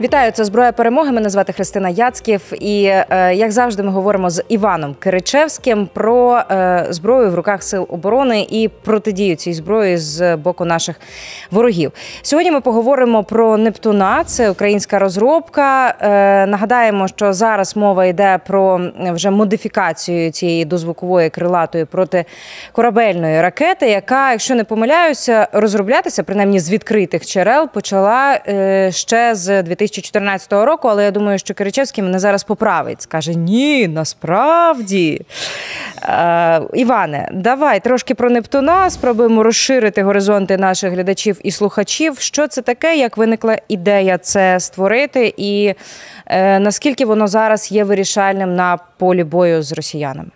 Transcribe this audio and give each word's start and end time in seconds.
Вітаю, 0.00 0.32
це 0.32 0.44
зброя 0.44 0.72
перемоги. 0.72 1.12
Мене 1.12 1.28
звати 1.28 1.52
Христина 1.52 1.88
Яцьків. 1.88 2.52
І 2.60 2.84
е, 2.84 3.34
як 3.34 3.52
завжди, 3.52 3.82
ми 3.82 3.90
говоримо 3.90 4.30
з 4.30 4.42
Іваном 4.48 4.94
Киричевським 4.98 5.88
про 5.92 6.42
е, 6.50 6.86
зброю 6.90 7.30
в 7.30 7.34
руках 7.34 7.62
сил 7.62 7.86
оборони 7.88 8.46
і 8.50 8.68
протидію 8.68 9.36
цій 9.36 9.52
зброї 9.52 9.96
з 9.96 10.36
боку 10.36 10.64
наших 10.64 11.00
ворогів. 11.50 11.92
Сьогодні 12.22 12.50
ми 12.50 12.60
поговоримо 12.60 13.24
про 13.24 13.56
Нептуна. 13.56 14.24
Це 14.24 14.50
українська 14.50 14.98
розробка. 14.98 15.94
Е, 16.00 16.46
нагадаємо, 16.46 17.08
що 17.08 17.32
зараз 17.32 17.76
мова 17.76 18.04
йде 18.04 18.40
про 18.46 18.80
вже 19.00 19.30
модифікацію 19.30 20.30
цієї 20.30 20.64
дозвукової 20.64 21.30
крилатої 21.30 21.84
протикорабельної 21.84 23.42
ракети, 23.42 23.90
яка, 23.90 24.30
якщо 24.30 24.54
не 24.54 24.64
помиляюся, 24.64 25.48
розроблятися 25.52 26.22
принаймні 26.22 26.60
з 26.60 26.70
відкритих 26.70 27.26
джерел 27.26 27.68
почала 27.68 28.40
ще 28.90 29.34
з 29.34 29.62
2000 29.62 29.89
2014 29.90 30.52
року, 30.52 30.88
але 30.88 31.04
я 31.04 31.10
думаю, 31.10 31.38
що 31.38 31.54
Киричевський 31.54 32.04
мене 32.04 32.18
зараз 32.18 32.44
поправить. 32.44 33.02
Скаже: 33.02 33.34
ні, 33.34 33.88
насправді. 33.88 35.22
Е, 36.02 36.60
Іване, 36.74 37.28
давай 37.32 37.80
трошки 37.80 38.14
про 38.14 38.30
Нептуна. 38.30 38.90
Спробуємо 38.90 39.42
розширити 39.42 40.02
горизонти 40.02 40.56
наших 40.56 40.92
глядачів 40.92 41.40
і 41.44 41.50
слухачів. 41.50 42.18
Що 42.18 42.48
це 42.48 42.62
таке? 42.62 42.96
Як 42.96 43.16
виникла 43.16 43.56
ідея 43.68 44.18
це 44.18 44.60
створити, 44.60 45.34
і 45.36 45.74
е, 46.26 46.58
наскільки 46.58 47.04
воно 47.04 47.28
зараз 47.28 47.72
є 47.72 47.84
вирішальним 47.84 48.54
на 48.54 48.78
полі 48.98 49.24
бою 49.24 49.62
з 49.62 49.72
росіянами? 49.72 50.30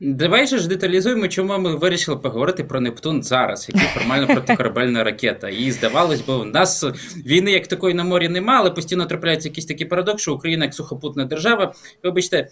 Давай 0.00 0.46
же 0.46 0.58
ж 0.58 0.68
деталізуємо, 0.68 1.28
чому 1.28 1.58
ми 1.58 1.76
вирішили 1.76 2.16
поговорити 2.16 2.64
про 2.64 2.80
Нептун 2.80 3.22
зараз, 3.22 3.68
який 3.68 3.88
формально 3.88 4.26
протикорабельна 4.26 5.04
ракета. 5.04 5.48
І 5.48 5.70
здавалось 5.70 6.20
би, 6.20 6.34
у 6.34 6.44
нас 6.44 6.84
війни 7.26 7.50
як 7.50 7.66
такої 7.66 7.94
на 7.94 8.04
морі 8.04 8.28
немає, 8.28 8.60
але 8.60 8.70
постійно 8.70 9.06
трапляється 9.06 9.48
якийсь 9.48 9.66
такий 9.66 9.86
парадокс, 9.86 10.22
що 10.22 10.34
Україна 10.34 10.64
як 10.64 10.74
сухопутна 10.74 11.24
держава, 11.24 11.74
вибачте, 12.04 12.48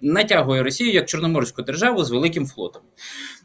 натягує 0.00 0.62
Росію 0.62 0.92
як 0.92 1.08
Чорноморську 1.08 1.62
державу 1.62 2.04
з 2.04 2.10
великим 2.10 2.46
флотом. 2.46 2.82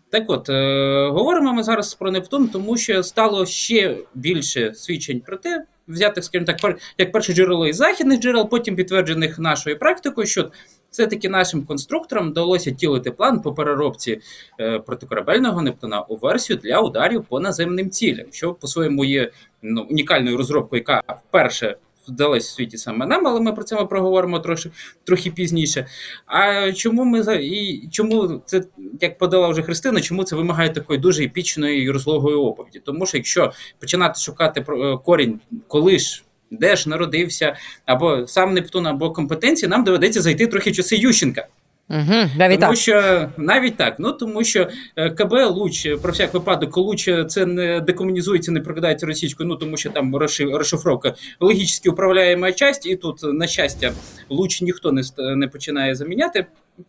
Так 0.10 0.24
от, 0.28 0.50
е, 0.50 1.10
говоримо 1.12 1.54
ми 1.54 1.64
зараз 1.64 1.94
про 1.94 2.12
Нептун, 2.12 2.48
тому 2.48 2.78
що 2.78 3.04
стало 3.04 3.46
ще 3.46 3.98
більше 4.14 4.74
свідчень 4.74 5.20
про 5.20 5.38
те, 5.38 5.66
взятих, 5.88 6.24
скажімо 6.24 6.46
так, 6.46 6.78
як 6.98 7.12
перше 7.12 7.34
джерело 7.34 7.68
із 7.68 7.76
західних 7.76 8.20
джерел, 8.20 8.50
потім 8.50 8.76
підтверджених 8.76 9.40
нашою 9.40 9.80
практикою, 9.80 10.28
що 10.28 10.52
все-таки 10.94 11.30
нашим 11.30 11.66
конструкторам 11.66 12.30
вдалося 12.30 12.72
тілити 12.72 13.12
план 13.12 13.42
по 13.42 13.54
переробці 13.54 14.20
е, 14.60 14.80
протикорабельного 14.80 15.62
Нептуна 15.62 16.02
у 16.02 16.16
версію 16.16 16.60
для 16.64 16.80
ударів 16.80 17.24
по 17.24 17.40
наземним 17.40 17.90
цілям, 17.90 18.26
що 18.32 18.54
по-своєму 18.54 19.06
є 19.06 19.32
ну, 19.62 19.82
унікальною 19.82 20.38
розробкою, 20.38 20.80
яка 20.80 21.04
вперше 21.28 21.78
вдалась 22.08 22.48
в 22.48 22.54
світі 22.54 22.78
саме 22.78 23.06
нам, 23.06 23.28
але 23.28 23.40
ми 23.42 23.54
про 23.54 23.64
це 23.64 23.76
ми 23.76 23.86
проговоримо 23.86 24.40
трохи 24.40 24.72
трохи 25.04 25.32
пізніше. 25.32 25.88
А 26.26 26.72
чому 26.72 27.04
ми 27.04 27.38
і 27.42 27.88
чому 27.92 28.42
це 28.46 28.64
як 29.02 29.18
подала 29.18 29.48
вже 29.48 29.62
Христина? 29.62 30.02
Чому 30.02 30.24
це 30.24 30.36
вимагає 30.36 30.70
такої 30.70 31.00
дуже 31.00 31.24
епічної 31.24 31.84
і 31.84 31.92
розлогої 31.92 32.36
оповіді? 32.36 32.82
Тому 32.86 33.06
що 33.06 33.18
якщо 33.18 33.52
починати 33.80 34.20
шукати 34.20 34.66
е, 34.70 34.98
корінь, 34.98 35.40
коли 35.68 36.00
ж 36.00 36.24
де 36.60 36.76
ж 36.76 36.90
народився, 36.90 37.56
або 37.86 38.28
сам 38.28 38.54
Нептун, 38.54 38.88
або 38.88 39.12
компетенції, 39.12 39.70
нам 39.70 39.84
доведеться 39.84 40.22
зайти 40.22 40.48
трохи 40.48 40.72
часи 40.72 40.96
Ющенка. 40.96 41.48
Угу, 41.90 42.30
навіть 42.38 42.60
Тому 42.60 42.72
так. 42.72 42.82
що 42.82 43.30
навіть 43.38 43.78
так, 43.78 43.96
ну 44.00 44.12
тому 44.12 44.44
що 44.44 44.70
е, 44.96 45.10
КБ 45.10 45.34
Луч 45.34 45.88
про 46.02 46.12
всяк 46.12 46.34
випадок, 46.34 46.78
Луч 46.78 47.10
це 47.28 47.46
не 47.46 47.80
декомунізується, 47.80 48.52
не 48.52 48.60
прокидається 48.60 49.06
російською, 49.06 49.50
ну 49.50 49.56
тому 49.56 49.78
що 49.78 49.90
там 49.90 50.16
розшифровка 50.16 51.14
логічно 51.40 51.92
управляєма 51.92 52.52
часть, 52.52 52.86
і 52.86 52.96
тут, 52.96 53.20
на 53.24 53.48
щастя, 53.48 53.92
Луч 54.30 54.62
ніхто 54.62 54.92
не 54.92 55.02
не 55.18 55.48
починає 55.48 55.96
заміняти 55.96 56.46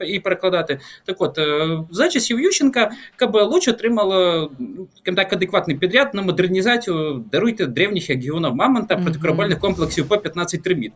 і 0.07 0.21
перекладати. 0.21 0.81
Так 1.05 1.17
от, 1.19 1.39
е, 1.39 1.79
за 1.91 2.09
часів 2.09 2.41
Ющенка 2.41 2.91
КБ 3.17 3.35
Луч 3.35 3.69
отримало 3.69 4.51
ну, 4.59 4.89
так, 5.17 5.33
адекватний 5.33 5.77
підряд 5.77 6.15
на 6.15 6.23
модернізацію 6.23 7.25
даруйте 7.33 7.67
древніх 7.67 8.11
як 8.11 8.21
Мамонта 8.55 8.97
протикорабельних 8.97 9.59
комплексів 9.59 10.09
П-15 10.09 10.63
Триміт. 10.63 10.93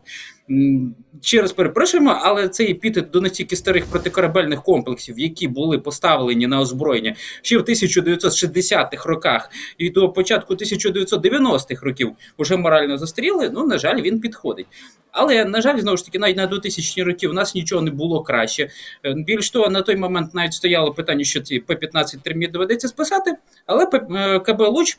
Ще 1.21 1.41
раз 1.41 1.51
перепрошуємо, 1.51 2.19
але 2.21 2.49
цей 2.49 2.71
епітет 2.71 3.09
до 3.09 3.21
настільки 3.21 3.55
старих 3.55 3.85
протикорабельних 3.85 4.63
комплексів, 4.63 5.19
які 5.19 5.47
були 5.47 5.79
поставлені 5.79 6.47
на 6.47 6.59
озброєння 6.59 7.15
ще 7.41 7.57
в 7.57 7.61
1960-х 7.61 9.09
роках 9.09 9.49
і 9.77 9.89
до 9.89 10.09
початку 10.09 10.53
1990-х 10.53 11.85
років 11.85 12.11
вже 12.39 12.57
морально 12.57 12.97
застаріли, 12.97 13.51
ну, 13.53 13.67
на 13.67 13.77
жаль, 13.77 14.01
він 14.01 14.19
підходить. 14.19 14.67
Але, 15.11 15.45
на 15.45 15.61
жаль, 15.61 15.79
знову 15.79 15.97
ж 15.97 16.05
таки, 16.05 16.19
навіть 16.19 16.37
на 16.37 16.47
2000 16.47 17.03
роки 17.03 17.27
у 17.27 17.33
нас 17.33 17.55
нічого 17.55 17.81
не 17.81 17.91
було 17.91 18.23
краще. 18.23 18.69
Е, 19.05 19.13
більш 19.13 19.51
того, 19.51 19.69
на 19.69 19.81
той 19.81 19.95
момент 19.95 20.33
навіть 20.33 20.53
стояло 20.53 20.93
питання, 20.93 21.23
що 21.23 21.41
ці 21.41 21.59
П-15 21.59 22.21
терміт 22.21 22.51
доведеться 22.51 22.87
списати, 22.87 23.33
але 23.65 23.87
е, 23.93 24.39
КБ 24.39 24.61
Луч 24.61 24.97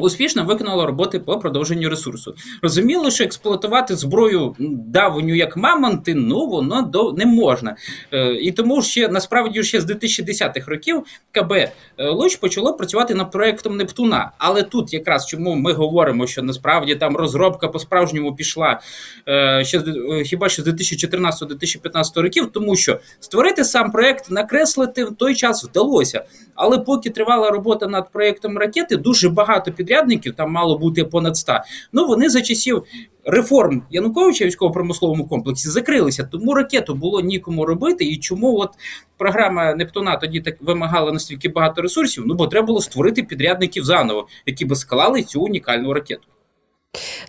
Успішно 0.00 0.44
виконала 0.44 0.86
роботи 0.86 1.18
по 1.18 1.38
продовженню 1.38 1.88
ресурсу. 1.88 2.34
Розуміло, 2.62 3.10
що 3.10 3.24
експлуатувати 3.24 3.96
зброю 3.96 4.56
давню 4.86 5.34
як 5.34 5.56
мамонти, 5.56 6.14
ну 6.14 6.46
воно 6.46 6.82
до 6.82 7.12
не 7.12 7.26
можна. 7.26 7.76
Е, 8.12 8.34
І 8.34 8.52
тому 8.52 8.82
ще 8.82 9.08
насправді 9.08 9.62
ще 9.62 9.80
з 9.80 9.90
2010-х 9.90 10.70
років 10.70 11.02
КБ 11.32 11.52
е, 11.52 11.72
Луч 11.98 12.36
почало 12.36 12.74
працювати 12.74 13.14
над 13.14 13.30
проектом 13.30 13.76
Нептуна. 13.76 14.32
Але 14.38 14.62
тут 14.62 14.92
якраз 14.92 15.26
чому 15.26 15.54
ми 15.54 15.72
говоримо, 15.72 16.26
що 16.26 16.42
насправді 16.42 16.94
там 16.94 17.16
розробка 17.16 17.68
по 17.68 17.78
справжньому 17.78 18.34
пішла 18.34 18.80
е, 19.28 19.64
ще 19.64 19.78
е, 19.78 20.24
хіба 20.24 20.48
що 20.48 20.62
з 20.62 20.66
2014-2015 20.66 22.20
років, 22.20 22.50
тому 22.52 22.76
що 22.76 23.00
створити 23.20 23.64
сам 23.64 23.90
проект, 23.90 24.30
накреслити 24.30 25.04
в 25.04 25.16
той 25.16 25.34
час 25.34 25.64
вдалося. 25.64 26.24
Але 26.62 26.78
поки 26.78 27.10
тривала 27.10 27.50
робота 27.50 27.86
над 27.86 28.12
проектом 28.12 28.58
ракети, 28.58 28.96
дуже 28.96 29.28
багато 29.28 29.72
підрядників, 29.72 30.34
там 30.34 30.52
мало 30.52 30.78
бути 30.78 31.04
понад 31.04 31.36
100, 31.36 31.58
Ну 31.92 32.06
вони 32.06 32.28
за 32.30 32.42
часів 32.42 32.82
реформ 33.24 33.82
Януковича 33.90 34.44
військово-промисловому 34.44 35.26
комплексі 35.26 35.68
закрилися. 35.68 36.24
Тому 36.24 36.54
ракету 36.54 36.94
було 36.94 37.20
нікому 37.20 37.66
робити. 37.66 38.04
І 38.04 38.16
чому 38.16 38.58
от 38.58 38.70
програма 39.18 39.74
Нептуна 39.74 40.16
тоді 40.16 40.40
так 40.40 40.56
вимагала 40.60 41.12
настільки 41.12 41.48
багато 41.48 41.82
ресурсів? 41.82 42.24
Ну 42.26 42.34
бо 42.34 42.46
треба 42.46 42.66
було 42.66 42.80
створити 42.80 43.22
підрядників 43.22 43.84
заново, 43.84 44.28
які 44.46 44.64
би 44.64 44.76
склали 44.76 45.22
цю 45.22 45.42
унікальну 45.42 45.92
ракету. 45.92 46.28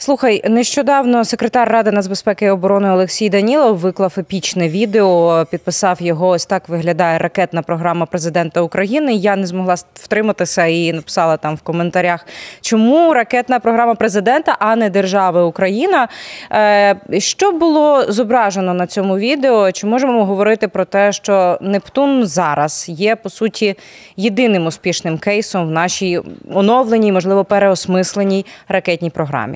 Слухай, 0.04 0.42
нещодавно 0.50 1.26
секретар 1.26 1.70
ради 1.70 1.92
нацбезпеки 1.92 2.46
і 2.46 2.50
оборони 2.50 2.92
Олексій 2.92 3.30
Данілов 3.30 3.78
виклав 3.78 4.14
епічне 4.18 4.70
відео. 4.70 5.46
Підписав 5.52 6.02
його. 6.02 6.28
Ось 6.28 6.46
так 6.46 6.70
виглядає 6.70 7.18
ракетна 7.18 7.62
програма 7.62 8.06
президента 8.06 8.62
України. 8.62 9.14
Я 9.14 9.36
не 9.36 9.48
змогла 9.48 9.76
втриматися 9.94 10.66
і 10.66 10.94
написала 10.94 11.38
там 11.38 11.56
в 11.56 11.62
коментарях, 11.62 12.26
чому 12.62 13.14
ракетна 13.14 13.60
програма 13.60 13.96
президента, 13.96 14.56
а 14.60 14.76
не 14.76 14.90
держави 14.90 15.42
Україна. 15.42 16.08
Е, 16.52 16.96
що 17.20 17.52
було 17.52 18.12
зображено 18.12 18.74
на 18.74 18.88
цьому 18.88 19.18
відео? 19.18 19.72
Чи 19.72 19.88
можемо 19.88 20.26
говорити 20.26 20.68
про 20.68 20.86
те, 20.86 21.12
що 21.12 21.58
Нептун 21.62 22.26
зараз 22.26 22.86
є 22.90 23.16
по 23.16 23.30
суті 23.30 23.76
єдиним 24.18 24.66
успішним 24.66 25.18
кейсом 25.18 25.68
в 25.68 25.72
нашій 25.72 26.22
оновленій, 26.54 27.12
можливо, 27.12 27.46
переосмисленій 27.46 28.46
ракетній 28.68 29.10
програмі? 29.10 29.51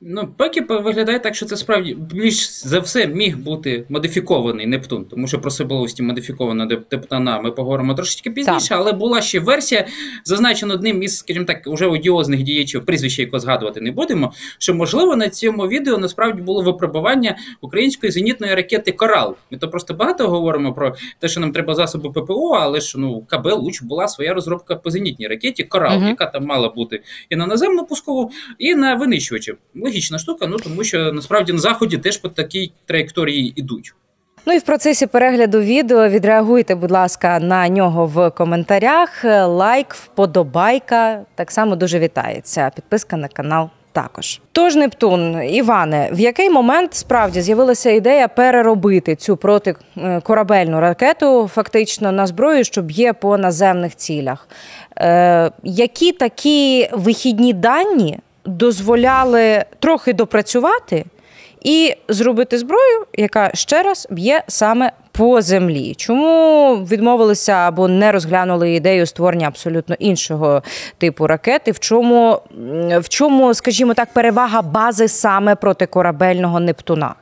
Ну, 0.00 0.28
поки 0.36 0.60
виглядає 0.60 1.18
так, 1.18 1.34
що 1.34 1.46
це 1.46 1.56
справді 1.56 1.94
більш 1.94 2.50
за 2.50 2.80
все 2.80 3.06
міг 3.06 3.38
бути 3.38 3.84
модифікований 3.88 4.66
Нептун, 4.66 5.04
тому 5.04 5.26
що 5.28 5.38
про 5.38 5.48
особливості 5.48 6.02
модифікованого 6.02 6.70
Нептуна 6.92 7.40
ми 7.40 7.50
поговоримо 7.50 7.94
трошечки 7.94 8.30
пізніше, 8.30 8.68
так. 8.68 8.78
але 8.78 8.92
була 8.92 9.20
ще 9.20 9.40
версія, 9.40 9.86
зазначена 10.24 10.74
одним 10.74 11.02
із, 11.02 11.18
скажімо 11.18 11.44
так, 11.44 11.62
уже 11.66 11.86
одіозних 11.86 12.42
діячів, 12.42 12.86
прізвище 12.86 13.22
якого 13.22 13.40
згадувати 13.40 13.80
не 13.80 13.90
будемо. 13.90 14.32
Що 14.58 14.74
можливо 14.74 15.16
на 15.16 15.28
цьому 15.28 15.68
відео 15.68 15.98
насправді 15.98 16.42
було 16.42 16.62
випробування 16.62 17.36
української 17.60 18.12
зенітної 18.12 18.54
ракети 18.54 18.92
Корал. 18.92 19.36
Ми 19.50 19.58
то 19.58 19.68
просто 19.68 19.94
багато 19.94 20.28
говоримо 20.28 20.74
про 20.74 20.94
те, 21.18 21.28
що 21.28 21.40
нам 21.40 21.52
треба 21.52 21.74
засоби 21.74 22.10
ППО, 22.10 22.58
але 22.60 22.80
ж 22.80 22.98
ну 22.98 23.24
КБ 23.28 23.46
Луч 23.46 23.82
була 23.82 24.08
своя 24.08 24.34
розробка 24.34 24.76
по 24.76 24.90
зенітній 24.90 25.26
ракеті 25.26 25.64
Корал, 25.64 25.98
угу. 25.98 26.08
яка 26.08 26.26
там 26.26 26.44
мала 26.44 26.68
бути 26.68 27.02
і 27.30 27.36
на 27.36 27.46
наземну 27.46 27.84
пускову, 27.84 28.30
і 28.58 28.74
на 28.74 28.94
винищувачі 28.94 29.54
логічна 29.86 30.18
штука, 30.18 30.46
ну 30.46 30.56
тому 30.56 30.84
що 30.84 31.12
насправді 31.12 31.52
на 31.52 31.58
заході 31.58 31.98
теж 31.98 32.16
по 32.16 32.28
такій 32.28 32.72
траєкторії 32.86 33.52
йдуть. 33.56 33.94
Ну 34.46 34.52
і 34.52 34.58
в 34.58 34.62
процесі 34.62 35.06
перегляду 35.06 35.60
відео 35.60 36.08
відреагуйте, 36.08 36.74
будь 36.74 36.90
ласка, 36.90 37.38
на 37.40 37.68
нього 37.68 38.06
в 38.06 38.30
коментарях. 38.30 39.24
Лайк, 39.44 39.94
вподобайка 39.94 41.20
так 41.34 41.50
само 41.50 41.76
дуже 41.76 41.98
вітається. 41.98 42.70
Підписка 42.74 43.16
на 43.16 43.28
канал. 43.28 43.70
Також 43.92 44.40
тож 44.52 44.76
Нептун, 44.76 45.42
Іване, 45.42 46.10
в 46.12 46.20
який 46.20 46.50
момент 46.50 46.94
справді 46.94 47.40
з'явилася 47.40 47.90
ідея 47.90 48.28
переробити 48.28 49.16
цю 49.16 49.36
протикорабельну 49.36 50.80
ракету 50.80 51.50
фактично 51.54 52.12
на 52.12 52.26
зброю, 52.26 52.64
що 52.64 52.82
б'є 52.82 53.12
по 53.12 53.38
наземних 53.38 53.96
цілях? 53.96 54.48
Е, 54.98 55.50
Які 55.62 56.12
такі 56.12 56.88
вихідні 56.92 57.52
дані 57.52 58.18
дозволяли 58.46 59.64
трохи 59.80 60.12
допрацювати 60.12 61.04
і 61.62 61.94
зробити 62.08 62.58
зброю, 62.58 63.06
яка 63.14 63.50
ще 63.54 63.82
раз 63.82 64.06
б'є 64.10 64.42
саме 64.48 64.92
по 65.12 65.42
землі. 65.42 65.94
Чому 65.94 66.74
відмовилися 66.76 67.52
або 67.52 67.88
не 67.88 68.12
розглянули 68.12 68.70
ідею 68.70 69.06
створення 69.06 69.48
абсолютно 69.48 69.96
іншого 69.98 70.62
типу 70.98 71.26
ракети? 71.26 71.70
В 71.70 71.78
чому, 71.78 72.40
в 72.98 73.08
чому, 73.08 73.54
скажімо 73.54 73.94
так, 73.94 74.12
перевага 74.12 74.62
бази 74.62 75.08
саме 75.08 75.54
протикорабельного 75.54 76.60
Нептуна? 76.60 77.14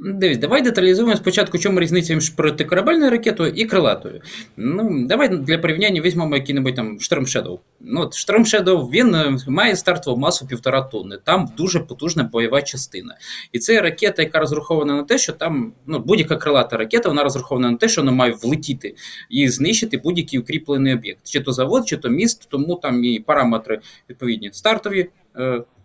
Дивись, 0.00 0.38
давай 0.38 0.62
деталізуємо 0.62 1.16
спочатку, 1.16 1.58
чому 1.58 1.80
різниця 1.80 2.14
між 2.14 2.30
протикорабельною 2.30 3.10
ракетою 3.10 3.52
і 3.56 3.64
крилатою. 3.64 4.20
Ну, 4.56 5.06
Давай 5.06 5.28
для 5.28 5.58
порівняння 5.58 6.00
візьмемо 6.00 6.36
який-небудь 6.36 6.74
там 6.74 6.98
Storm 6.98 7.20
Shadow. 7.20 7.58
Ну, 7.80 8.00
от 8.00 8.12
Storm 8.12 8.40
Shadow, 8.40 8.90
він 8.90 9.14
е, 9.14 9.38
має 9.46 9.76
стартову 9.76 10.16
масу 10.16 10.46
півтора 10.46 10.82
тонни. 10.82 11.18
Там 11.24 11.48
дуже 11.56 11.80
потужна 11.80 12.24
бойова 12.24 12.62
частина. 12.62 13.16
І 13.52 13.58
це 13.58 13.80
ракета, 13.80 14.22
яка 14.22 14.38
розрахована 14.38 14.94
на 14.94 15.02
те, 15.02 15.18
що 15.18 15.32
там 15.32 15.72
ну, 15.86 15.98
будь-яка 15.98 16.36
крилата 16.36 16.76
ракета, 16.76 17.08
вона 17.08 17.22
розрахована 17.22 17.70
на 17.70 17.76
те, 17.76 17.88
що 17.88 18.00
вона 18.00 18.12
має 18.12 18.32
влетіти 18.32 18.94
і 19.30 19.48
знищити 19.48 19.96
будь-який 19.96 20.38
укріплений 20.38 20.94
об'єкт. 20.94 21.20
Чи 21.24 21.40
то 21.40 21.52
завод, 21.52 21.88
чи 21.88 21.96
то 21.96 22.08
міст, 22.08 22.48
тому 22.50 22.74
там 22.74 23.04
і 23.04 23.20
параметри 23.20 23.80
відповідні 24.10 24.50
стартові. 24.52 25.08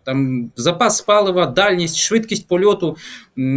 Там 0.04 0.50
запас 0.56 1.00
палива, 1.00 1.46
дальність, 1.46 1.96
швидкість 1.96 2.48
польоту 2.48 2.96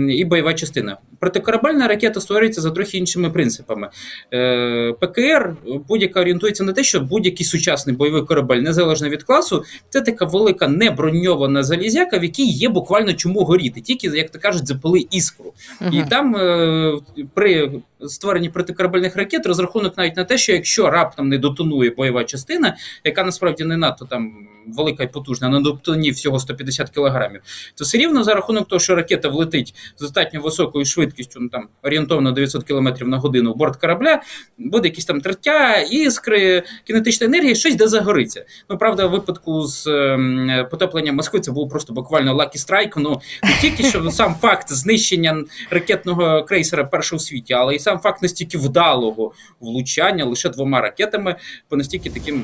і 0.10 0.26
бойова 0.26 0.54
частина. 0.54 0.98
Протикорабельна 1.20 1.88
ракета 1.88 2.22
створюється 2.22 2.62
за 2.62 2.72
трохи 2.72 2.98
іншими 2.98 3.30
принципами. 3.30 3.90
Е, 4.34 4.94
ПКР 5.00 5.56
будь-яка 5.88 6.22
орієнтується 6.22 6.64
на 6.64 6.74
те, 6.74 6.84
що 6.84 7.00
будь-який 7.00 7.46
сучасний 7.46 7.96
бойовий 7.96 8.22
корабель, 8.22 8.58
незалежно 8.58 9.10
від 9.10 9.24
класу, 9.24 9.64
це 9.90 10.02
така 10.02 10.26
велика 10.26 10.68
неброньована 10.68 11.64
залізяка, 11.64 12.18
в 12.18 12.24
якій 12.24 12.46
є 12.46 12.70
буквально 12.70 13.14
чому 13.14 13.40
горіти, 13.40 13.82
тільки, 13.82 14.08
як 14.08 14.30
то 14.30 14.40
кажуть, 14.40 14.68
запали 14.68 15.06
іскру. 15.12 15.54
-huh. 15.82 16.02
І 16.06 16.10
там 16.10 16.36
е, 16.36 16.94
при 17.34 17.72
створенні 18.08 18.50
протикорабельних 18.50 19.16
ракет 19.16 19.46
розрахунок 19.46 19.98
навіть 19.98 20.18
на 20.18 20.24
те, 20.24 20.38
що 20.38 20.54
якщо 20.54 20.90
раптом 20.90 21.30
не 21.30 21.38
дотонує 21.38 21.90
бойова 21.90 22.24
частина, 22.24 22.78
яка 23.04 23.24
насправді 23.24 23.64
не 23.64 23.78
надто 23.78 24.06
там 24.06 24.48
велика 24.75 25.04
і 25.04 25.12
потужна, 25.12 25.50
на 25.50 25.60
до 25.60 25.73
тонни, 25.73 26.12
всього 26.12 26.40
150 26.40 26.90
кілограмів, 26.90 27.42
то 27.75 27.84
все 27.84 27.98
рівно 27.98 28.24
за 28.24 28.34
рахунок 28.34 28.68
того, 28.68 28.80
що 28.80 28.96
ракета 28.96 29.30
влетить 29.30 29.75
з 29.98 30.02
достатньо 30.02 30.42
високою 30.42 30.86
швидкістю, 30.86 31.40
ну 31.40 31.50
там 31.50 31.68
орієнтовно 31.84 32.31
900 32.31 32.64
км 32.64 32.90
на 33.02 33.18
годину 33.18 33.54
в 33.54 33.56
борт 33.56 33.75
корабля, 33.75 34.22
буде 34.58 34.88
якісь 34.88 35.06
там 35.06 35.22
тертя, 35.22 35.78
іскри, 35.78 36.64
кінетична 36.84 37.28
енергія, 37.28 37.56
щось 37.56 37.75
де 37.75 37.88
загориться. 37.88 38.46
Ну 38.69 38.78
правда, 38.78 39.08
в 39.08 39.12
випадку 39.12 39.64
з 39.64 39.88
е, 39.88 40.68
потопленням 40.72 41.16
Москви 41.16 41.40
це 41.40 41.52
був 41.52 41.70
просто 41.70 41.94
буквально 41.94 42.34
lucky 42.34 42.57
strike. 42.57 42.98
Ну 42.98 43.22
не 43.44 43.62
тільки 43.62 43.84
що 43.84 44.12
сам 44.12 44.36
факт 44.42 44.72
знищення 44.72 45.44
ракетного 45.70 46.44
крейсера 46.44 46.84
першого 46.84 47.18
в 47.18 47.22
світі, 47.22 47.54
але 47.54 47.75
й 47.75 47.80
сам 47.80 48.00
факт 48.00 48.22
настільки 48.22 48.58
вдалого 48.58 49.31
влучання 49.60 50.25
лише 50.25 50.50
двома 50.50 50.81
ракетами 50.81 51.36
по 51.70 51.78
настільки 51.78 52.10
таким 52.10 52.44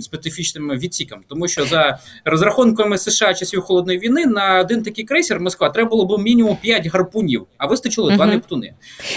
специфічним 0.00 0.70
відсікам, 0.70 1.20
тому 1.28 1.48
що 1.48 1.66
за 1.66 1.98
розрахунками 2.24 2.98
США 2.98 3.34
часів 3.34 3.60
холодної 3.60 3.98
війни 3.98 4.26
на 4.26 4.60
один 4.60 4.82
такий 4.82 5.04
крейсер 5.04 5.40
Москва 5.40 5.70
треба 5.70 5.90
було 5.90 6.06
б 6.06 6.22
мінімум 6.22 6.56
5 6.62 6.86
гарпунів, 6.86 7.46
а 7.58 7.66
вистачило 7.66 8.10
два 8.10 8.24
угу. 8.24 8.34
Нептуни. 8.34 8.72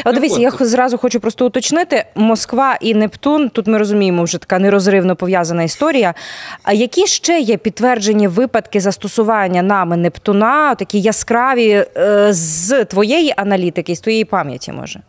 От 0.06 0.16
дивіться, 0.16 0.40
я 0.40 0.52
зразу 0.52 0.98
хочу 0.98 1.20
просто 1.20 1.46
уточнити: 1.46 2.06
Москва 2.16 2.78
і 2.82 2.94
Нептун. 2.94 3.50
Тут 3.50 3.68
ми 3.68 3.78
розуміємо, 3.78 4.24
вже 4.24 4.38
така 4.38 4.60
нерозривно 4.60 5.16
пов'язана 5.16 5.64
історія. 5.64 6.14
А 6.64 6.74
які 6.74 7.08
ще 7.08 7.40
є 7.40 7.58
підтверджені 7.58 8.28
випадки 8.28 8.80
застосування 8.80 9.62
нами 9.62 9.98
Нептуна, 9.98 10.76
такі 10.76 11.02
яскраві 11.02 11.86
е, 11.98 12.28
з 12.34 12.86
твоєї 12.86 13.34
аналітики, 13.38 13.96
з 13.96 14.00
твоєї 14.00 14.26
пам'яті 14.26 14.72
може? 14.72 15.02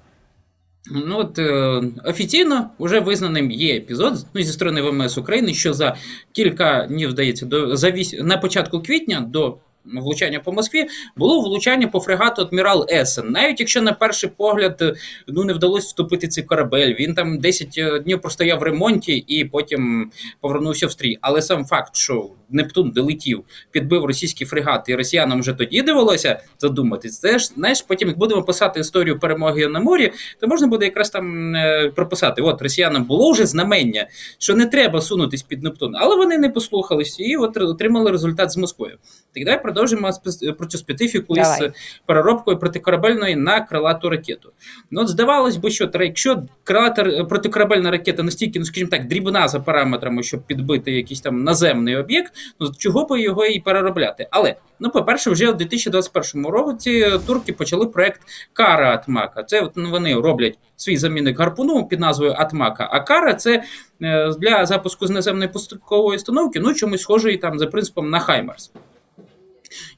Ну 0.90 1.18
от 1.18 1.38
е, 1.38 1.82
офіційно 2.04 2.70
вже 2.78 3.00
визнаним 3.00 3.50
є 3.50 3.76
епізод 3.76 4.26
ну, 4.34 4.42
зі 4.42 4.52
сторони 4.52 4.82
ВМС 4.82 5.18
України, 5.18 5.54
що 5.54 5.74
за 5.74 5.96
кілька 6.32 6.86
днів 6.86 7.10
здається, 7.10 7.46
десь 7.46 7.76
за 7.76 7.90
вісім, 7.90 8.14
на 8.20 8.38
початку 8.38 8.82
квітня 8.82 9.20
до 9.20 9.58
влучання 9.84 10.40
по 10.40 10.52
Москві 10.52 10.86
було 11.16 11.40
влучання 11.40 11.88
по 11.88 12.00
фрегату 12.00 12.42
Адмірал 12.42 12.86
Есен. 12.90 13.30
Навіть 13.30 13.60
якщо 13.60 13.82
на 13.82 13.92
перший 13.92 14.30
погляд 14.36 14.78
е, 14.82 14.94
ну 15.28 15.44
не 15.44 15.52
вдалося 15.52 15.86
втопити 15.86 16.28
цей 16.28 16.44
корабель, 16.44 16.94
він 16.94 17.14
там 17.14 17.38
10 17.38 17.74
е, 17.78 17.98
днів 17.98 18.20
простояв 18.20 18.58
в 18.58 18.62
ремонті 18.62 19.12
і 19.12 19.44
потім 19.44 20.10
повернувся 20.40 20.86
в 20.86 20.92
стрій. 20.92 21.18
Але 21.20 21.42
сам 21.42 21.64
факт, 21.64 21.96
що 21.96 22.30
Нептун 22.50 22.90
долетів, 22.90 23.44
підбив 23.70 24.04
російський 24.04 24.46
фрегат, 24.46 24.88
і 24.88 24.94
росіянам 24.94 25.40
вже 25.40 25.52
тоді 25.52 25.82
довелося 25.82 26.40
задуматись. 26.58 27.18
Це 27.18 27.38
ж 27.38 27.46
знаєш, 27.46 27.82
потім 27.82 28.08
як 28.08 28.18
будемо 28.18 28.42
писати 28.42 28.80
історію 28.80 29.18
перемоги 29.18 29.66
на 29.66 29.80
морі, 29.80 30.12
то 30.40 30.48
можна 30.48 30.66
буде 30.66 30.84
якраз 30.84 31.10
там 31.10 31.54
е, 31.54 31.92
прописати: 31.94 32.42
от 32.42 32.62
росіянам 32.62 33.04
було 33.04 33.32
вже 33.32 33.46
знамення, 33.46 34.06
що 34.38 34.54
не 34.54 34.66
треба 34.66 35.00
сунутись 35.00 35.42
під 35.42 35.62
Нептун, 35.62 35.92
але 35.96 36.16
вони 36.16 36.38
не 36.38 36.48
послухалися 36.48 37.22
і 37.22 37.36
от 37.36 37.56
отримали 37.56 38.10
результат 38.10 38.52
з 38.52 38.56
Москвою. 38.56 38.98
Так 39.34 39.44
давай 39.44 39.62
продовжимо 39.72 40.10
про 40.58 40.66
цю 40.66 40.78
специфіку 40.78 41.34
Давай. 41.34 41.66
із 41.66 41.72
переробкою 42.06 42.58
протикорабельної 42.58 43.36
на 43.36 43.60
крилату 43.60 44.10
ракету. 44.10 44.52
Ну, 44.90 45.00
от 45.00 45.08
здавалось 45.08 45.56
би, 45.56 45.70
що 45.70 45.90
якщо 45.94 46.42
крилата 46.64 47.24
протикорабельна 47.24 47.90
ракета 47.90 48.22
настільки, 48.22 48.58
ну 48.58 48.64
скажімо 48.64 48.90
так, 48.90 49.06
дрібна 49.06 49.48
за 49.48 49.60
параметрами, 49.60 50.22
щоб 50.22 50.42
підбити 50.42 50.92
якийсь 50.92 51.20
там 51.20 51.44
наземний 51.44 51.96
об'єкт, 51.96 52.32
ну 52.60 52.70
чого 52.78 53.06
би 53.06 53.20
його 53.20 53.46
і 53.46 53.60
переробляти? 53.60 54.28
Але 54.30 54.56
ну, 54.80 54.90
по-перше, 54.90 55.30
вже 55.30 55.50
в 55.50 55.56
2021 55.56 56.46
році 56.46 57.06
турки 57.26 57.52
почали 57.52 57.86
проект 57.86 58.20
Кара 58.52 59.04
Атмака. 59.06 59.42
Це 59.42 59.60
от, 59.60 59.72
ну, 59.76 59.90
вони 59.90 60.14
роблять 60.14 60.58
свій 60.76 60.96
замінник 60.96 61.38
гарпуну 61.38 61.86
під 61.86 62.00
назвою 62.00 62.32
Атмака. 62.32 62.88
А 62.92 63.00
Кара 63.00 63.34
це 63.34 63.62
е, 64.02 64.32
для 64.38 64.66
запуску 64.66 65.06
з 65.06 65.10
наземної 65.10 65.48
пускової 65.48 66.16
установки, 66.16 66.60
ну 66.60 66.74
чомусь 66.74 67.02
схожий 67.02 67.36
там 67.36 67.58
за 67.58 67.66
принципом 67.66 68.10
на 68.10 68.18
Хаймерс. 68.18 68.72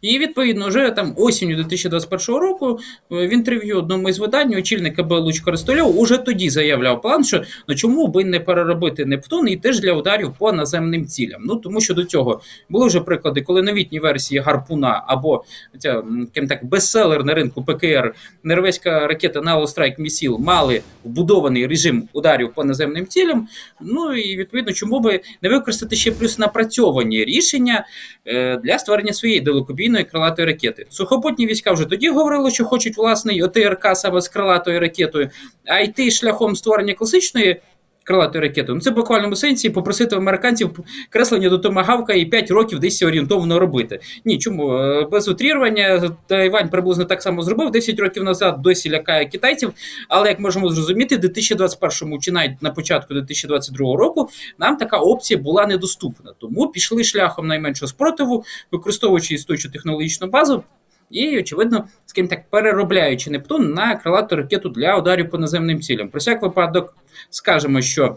І 0.00 0.18
відповідно 0.18 0.68
вже 0.68 0.90
там 0.90 1.14
осінню 1.16 1.56
2021 1.56 2.40
року 2.40 2.78
е, 3.12 3.26
в 3.26 3.32
інтерв'ю 3.32 3.78
одному 3.78 4.08
із 4.08 4.18
видань 4.18 4.54
очільник 4.54 4.96
КБ 4.96 5.12
Луч 5.12 5.40
Користольов 5.40 5.98
уже 5.98 6.18
тоді 6.18 6.50
заявляв 6.50 7.02
план, 7.02 7.24
що 7.24 7.42
ну 7.68 7.74
чому 7.74 8.06
би 8.06 8.24
не 8.24 8.40
переробити 8.40 9.04
Нептун 9.04 9.48
і 9.48 9.56
теж 9.56 9.80
для 9.80 9.92
ударів 9.92 10.32
по 10.38 10.52
наземним 10.52 11.06
цілям. 11.06 11.42
Ну 11.44 11.56
тому 11.56 11.80
що 11.80 11.94
до 11.94 12.04
цього 12.04 12.40
були 12.68 12.86
вже 12.86 13.00
приклади, 13.00 13.42
коли 13.42 13.62
новітні 13.62 14.00
версії 14.00 14.40
гарпуна 14.40 15.04
або 15.06 15.44
ця 15.78 16.02
так 16.48 16.64
бестселер 16.64 17.24
на 17.24 17.34
ринку 17.34 17.64
ПКР 17.64 18.14
норвезька 18.42 19.06
ракета 19.06 19.40
Nalo 19.40 19.66
Strike 19.66 20.00
Missile 20.00 20.38
мали 20.38 20.82
вбудований 21.04 21.66
режим 21.66 22.08
ударів 22.12 22.52
по 22.54 22.64
наземним 22.64 23.06
цілям. 23.06 23.48
Ну 23.80 24.14
і 24.14 24.36
відповідно, 24.36 24.72
чому 24.72 25.00
би 25.00 25.20
не 25.42 25.48
використати 25.48 25.96
ще 25.96 26.12
плюс 26.12 26.38
напрацьовані 26.38 27.24
рішення 27.24 27.86
е, 28.26 28.56
для 28.56 28.78
створення 28.78 29.12
своєї 29.12 29.40
далекобійної 29.64 30.04
крилатої 30.04 30.46
ракети. 30.46 30.86
Сухопутні 30.88 31.46
війська 31.46 31.72
вже 31.72 31.84
тоді 31.84 32.08
говорили, 32.08 32.50
що 32.50 32.64
хочуть 32.64 32.96
власний 32.96 33.42
ОТРК 33.42 33.86
саме 33.96 34.20
з 34.20 34.28
крилатою 34.28 34.80
ракетою, 34.80 35.30
а 35.66 35.78
йти 35.80 36.10
шляхом 36.10 36.56
створення 36.56 36.94
класичної. 36.94 37.60
Крилатою 38.04 38.42
ракетою. 38.42 38.74
Ну, 38.74 38.80
це 38.80 38.90
в 38.90 38.94
буквальному 38.94 39.36
сенсі 39.36 39.70
попросити 39.70 40.16
американців 40.16 40.70
креслення 41.10 41.48
до 41.48 41.58
томагавка 41.58 42.12
і 42.12 42.24
5 42.24 42.50
років 42.50 42.78
десь 42.78 43.02
орієнтовно 43.02 43.58
робити. 43.58 44.00
Ні, 44.24 44.38
чому 44.38 44.74
е, 44.74 45.06
без 45.10 45.28
утрірування 45.28 46.10
Тайвань 46.26 46.68
приблизно 46.68 47.04
так 47.04 47.22
само 47.22 47.42
зробив 47.42 47.70
10 47.70 47.98
років 47.98 48.24
назад, 48.24 48.62
досі 48.62 48.90
лякає 48.90 49.26
китайців. 49.26 49.72
Але 50.08 50.28
як 50.28 50.40
можемо 50.40 50.68
зрозуміти, 50.68 51.16
в 51.16 51.20
2021 51.20 52.20
чи 52.20 52.32
навіть 52.32 52.62
на 52.62 52.70
початку 52.70 53.14
2022 53.14 53.96
року 53.96 54.28
нам 54.58 54.76
така 54.76 54.96
опція 54.96 55.40
була 55.40 55.66
недоступна. 55.66 56.32
Тому 56.38 56.68
пішли 56.68 57.04
шляхом 57.04 57.46
найменшого 57.46 57.88
спротиву, 57.88 58.44
використовуючи 58.72 59.34
істочну 59.34 59.70
технологічну 59.70 60.26
базу. 60.26 60.64
І, 61.10 61.38
очевидно, 61.38 61.84
скажімо 62.06 62.28
так, 62.28 62.50
переробляючи 62.50 63.30
Нептун 63.30 63.72
на 63.72 63.96
крилату 63.96 64.36
ракету 64.36 64.68
для 64.68 64.98
ударів 64.98 65.30
по 65.30 65.38
наземним 65.38 65.80
цілям. 65.80 66.08
Про 66.08 66.18
всяк 66.18 66.42
випадок 66.42 66.96
скажемо, 67.30 67.82
що 67.82 68.16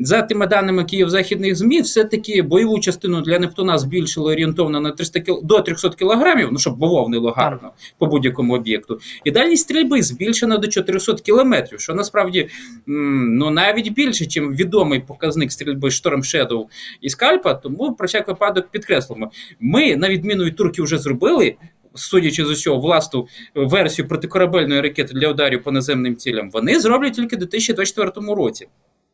за 0.00 0.22
тими 0.22 0.46
даними 0.46 0.84
Київ-західних 0.84 1.56
ЗМІ, 1.56 1.80
все-таки 1.80 2.42
бойову 2.42 2.80
частину 2.80 3.20
для 3.20 3.38
Нептуна 3.38 3.78
збільшили 3.78 4.32
орієнтовно 4.32 4.80
на 4.80 4.90
300 4.90 5.20
кіл... 5.20 5.40
до 5.44 5.60
300 5.60 5.90
кілограмів, 5.90 6.48
ну 6.52 6.58
щоб 6.58 6.78
бавовнило 6.78 7.30
гарно 7.30 7.70
по 7.98 8.06
будь-якому 8.06 8.54
об'єкту. 8.54 9.00
І 9.24 9.30
дальність 9.30 9.62
стрільби 9.62 10.02
збільшена 10.02 10.58
до 10.58 10.68
400 10.68 11.14
кілометрів, 11.14 11.80
що 11.80 11.94
насправді 11.94 12.48
ну 12.86 13.50
навіть 13.50 13.92
більше, 13.92 14.24
ніж 14.24 14.58
відомий 14.60 15.00
показник 15.00 15.52
стрільби 15.52 15.88
Storm 15.88 16.18
Shadow 16.18 16.64
і 17.00 17.10
скальпа. 17.10 17.54
Тому 17.54 17.94
про 17.94 18.06
всяк 18.06 18.28
випадок 18.28 18.68
підкреслимо. 18.70 19.30
Ми, 19.60 19.96
на 19.96 20.08
відміну 20.08 20.44
від 20.44 20.56
турків, 20.56 20.84
вже 20.84 20.98
зробили 20.98 21.56
судячи 21.94 22.44
з 22.44 22.50
усього, 22.50 22.80
власну 22.80 23.26
версію 23.54 24.08
протикорабельної 24.08 24.80
ракети 24.80 25.14
для 25.14 25.28
ударів 25.28 25.62
по 25.62 25.72
наземним 25.72 26.16
цілям, 26.16 26.50
вони 26.50 26.80
зроблять 26.80 27.12
тільки 27.12 27.36
у 27.36 27.38
2024 27.38 28.34
році. 28.34 28.68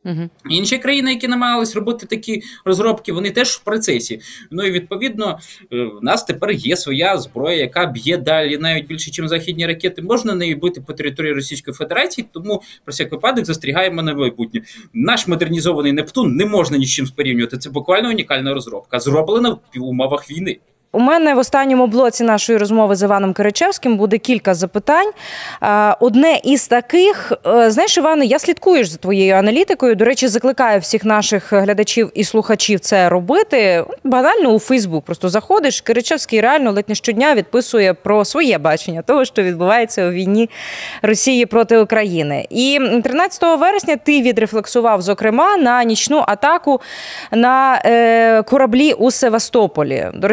Угу. 0.04 0.28
Інші 0.50 0.78
країни, 0.78 1.12
які 1.12 1.28
намагались 1.28 1.76
робити 1.76 2.06
такі 2.06 2.42
розробки, 2.64 3.12
вони 3.12 3.30
теж 3.30 3.48
в 3.48 3.64
процесі. 3.64 4.20
Ну 4.50 4.64
і 4.64 4.70
відповідно 4.70 5.38
е, 5.72 5.84
в 5.84 5.98
нас 6.02 6.24
тепер 6.24 6.50
є 6.50 6.76
своя 6.76 7.18
зброя, 7.18 7.56
яка 7.56 7.86
б'є 7.86 8.16
далі 8.16 8.58
навіть 8.58 8.86
більше, 8.86 9.22
ніж 9.22 9.30
західні 9.30 9.66
ракети. 9.66 10.02
Можна 10.02 10.34
нею 10.34 10.56
бити 10.56 10.80
по 10.80 10.92
території 10.92 11.32
Російської 11.32 11.74
Федерації, 11.74 12.28
тому 12.32 12.62
про 12.84 12.92
всяк 12.92 13.12
випадок 13.12 13.44
застерігаємо 13.44 14.02
на 14.02 14.14
майбутнє. 14.14 14.62
Наш 14.94 15.26
модернізований 15.26 15.92
Нептун 15.92 16.36
не 16.36 16.46
можна 16.46 16.78
ні 16.78 16.86
з 16.86 16.90
чим 16.90 17.06
спорівнювати. 17.06 17.58
Це 17.58 17.70
буквально 17.70 18.08
унікальна 18.08 18.54
розробка, 18.54 19.00
зроблена 19.00 19.50
в 19.50 19.82
умовах 19.82 20.30
війни. 20.30 20.58
У 20.92 20.98
мене 20.98 21.34
в 21.34 21.38
останньому 21.38 21.86
блоці 21.86 22.24
нашої 22.24 22.58
розмови 22.58 22.96
з 22.96 23.02
Іваном 23.02 23.32
Киричевським 23.32 23.96
буде 23.96 24.18
кілька 24.18 24.54
запитань. 24.54 25.10
Одне 26.00 26.40
із 26.44 26.68
таких, 26.68 27.32
е, 27.46 27.70
знаєш, 27.70 27.96
Іване, 27.98 28.24
я 28.24 28.38
слідкую 28.38 28.84
за 28.84 28.96
твоєю 28.96 29.34
аналітикою. 29.34 29.94
До 29.94 30.04
речі, 30.04 30.28
закликаю 30.28 30.80
всіх 30.80 31.04
наших 31.04 31.52
глядачів 31.52 32.10
і 32.14 32.24
слухачів 32.24 32.80
це 32.80 33.08
робити. 33.08 33.84
Банально 34.04 34.48
у 34.48 34.58
Фейсбук. 34.58 35.04
Просто 35.04 35.28
заходиш. 35.28 35.80
Киричевський 35.80 36.40
реально 36.40 36.72
ледь 36.72 36.88
не 36.88 36.94
щодня 36.94 37.34
відписує 37.34 37.94
про 37.94 38.24
своє 38.24 38.58
бачення 38.58 39.02
того, 39.02 39.24
що 39.24 39.42
відбувається 39.42 40.08
у 40.08 40.10
війні 40.10 40.50
Росії 41.02 41.46
проти 41.46 41.78
України. 41.78 42.46
І 42.50 42.80
13 43.04 43.42
вересня 43.58 43.96
ти 43.96 44.22
відрефлексував, 44.22 45.02
зокрема, 45.02 45.56
на 45.56 45.84
нічну 45.84 46.24
атаку 46.28 46.80
на 47.32 47.82
е, 47.84 48.42
кораблі 48.42 48.92
у 48.92 49.10
Севастополі. 49.10 50.08
До 50.14 50.28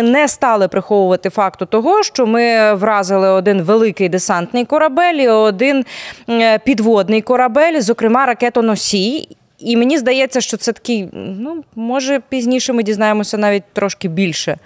росіяни 0.00 0.20
не 0.20 0.28
стали 0.28 0.68
приховувати 0.68 1.30
факту 1.30 1.66
того, 1.66 2.02
що 2.02 2.26
ми 2.26 2.74
вразили 2.74 3.28
один 3.28 3.62
великий 3.62 4.08
десантний 4.08 4.64
корабель 4.64 5.14
і 5.14 5.28
один 5.28 5.84
е, 6.28 6.58
підводний 6.58 7.22
корабель, 7.22 7.80
зокрема 7.80 8.26
ракетоносій. 8.26 9.28
І 9.58 9.76
мені 9.76 9.98
здається, 9.98 10.40
що 10.40 10.56
це 10.56 10.72
такий, 10.72 11.08
ну 11.12 11.64
може 11.76 12.20
пізніше 12.28 12.72
ми 12.72 12.82
дізнаємося 12.82 13.38
навіть 13.38 13.64
трошки 13.72 14.08
більше 14.08 14.56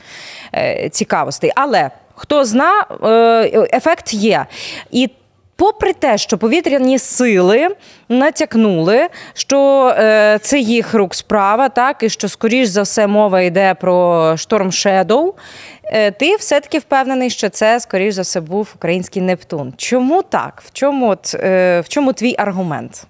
е, 0.55 0.89
цікавостей. 0.89 1.51
Але 1.57 1.91
хто 2.15 2.45
зна, 2.45 2.87
е, 3.05 3.69
ефект 3.73 4.15
є. 4.15 4.47
І 4.91 5.11
Попри 5.57 5.93
те, 5.93 6.19
що 6.19 6.39
повітряні 6.39 6.99
сили 6.99 7.69
натякнули, 8.09 9.09
що 9.35 9.89
е, 9.99 10.39
це 10.43 10.59
їх 10.59 10.95
рук 10.95 11.15
справа, 11.15 11.69
так 11.69 12.03
і 12.03 12.09
що, 12.09 12.29
скоріш 12.29 12.69
за 12.69 12.83
все, 12.83 13.07
мова 13.07 13.41
йде 13.41 13.75
про 13.75 14.37
Storm 14.37 14.73
Shadow, 14.73 15.35
е, 15.85 16.11
ти 16.11 16.37
все-таки 16.37 16.79
впевнений, 16.79 17.31
що 17.31 17.49
це, 17.49 17.81
скоріш 17.81 18.15
за 18.15 18.23
все, 18.23 18.41
був 18.41 18.73
український 18.77 19.23
Нептун. 19.23 19.75
Чому 19.77 20.23
так? 20.23 20.63
В 20.67 20.73
чому, 20.73 21.17
е, 21.35 21.81
в 21.81 21.89
чому 21.89 22.13
твій 22.13 22.35
аргумент? 22.39 23.07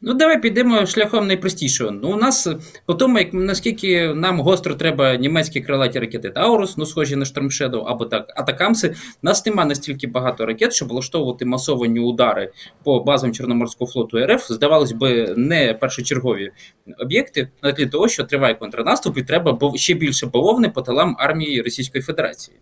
Ну, 0.00 0.14
давай 0.14 0.42
підемо 0.42 0.86
шляхом 0.86 1.26
найпростішого. 1.26 1.90
Ну, 1.90 2.10
у 2.10 2.16
нас 2.16 2.48
по 2.86 2.94
тому, 2.94 3.18
наскільки 3.32 4.14
нам 4.14 4.40
гостро 4.40 4.74
треба 4.74 5.16
німецькі 5.16 5.60
крилаті 5.60 5.98
ракети 5.98 6.30
Таурус, 6.30 6.76
ну 6.76 6.86
схожі 6.86 7.16
на 7.16 7.24
Storm 7.24 7.53
Shadow 7.53 7.88
або 7.88 8.04
так 8.04 8.32
ATACMS-и, 8.36 8.88
у 8.88 8.92
нас 9.22 9.46
нема 9.46 9.64
настільки 9.64 10.06
багато 10.06 10.46
ракет, 10.46 10.72
щоб 10.72 10.88
влаштовувати 10.88 11.44
масовані 11.44 12.00
удари 12.00 12.52
по 12.84 13.00
базам 13.00 13.32
Чорноморського 13.32 13.90
флоту 13.90 14.18
РФ. 14.18 14.50
Здавалось 14.50 14.92
би, 14.92 15.34
не 15.36 15.74
першочергові 15.74 16.50
об'єкти, 16.98 17.48
на 17.62 17.72
тлі 17.72 17.86
того, 17.86 18.08
що 18.08 18.24
триває 18.24 18.54
контрнаступ, 18.54 19.18
і 19.18 19.22
треба 19.22 19.58
ще 19.74 19.94
більше 19.94 20.26
бавовни 20.26 20.68
по 20.68 20.82
талам 20.82 21.16
армії 21.18 21.62
Російської 21.62 22.02
Федерації. 22.02 22.56